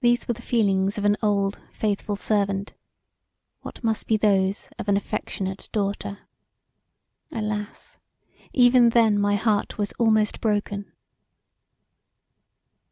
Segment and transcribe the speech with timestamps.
[0.00, 2.72] These were the feelings of an old, faithful servant:
[3.62, 6.28] what must be those of an affectionate daughter.
[7.32, 7.98] Alas!
[8.52, 10.92] Even then my heart was almost broken.